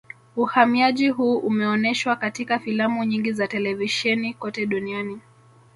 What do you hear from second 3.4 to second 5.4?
televisheni kote duniani